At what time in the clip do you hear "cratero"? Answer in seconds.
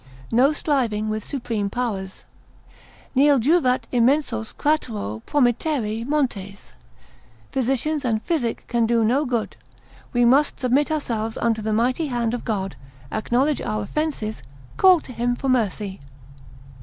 4.51-5.21